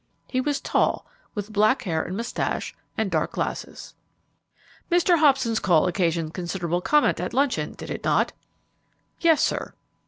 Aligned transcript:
He 0.27 0.41
was 0.41 0.59
tall, 0.59 1.05
with 1.35 1.53
black 1.53 1.83
hair 1.83 2.01
and 2.01 2.17
moustache 2.17 2.73
and 2.97 3.11
dark 3.11 3.33
glasses." 3.33 3.93
"Mr. 4.91 5.19
Hobson's 5.19 5.59
call 5.59 5.85
occasioned 5.85 6.33
considerable 6.33 6.81
comment 6.81 7.19
at 7.19 7.35
luncheon, 7.35 7.73
did 7.73 7.91
it 7.91 8.03
not?" 8.03 8.33
"Yes, 9.19 9.43
sir." 9.43 9.75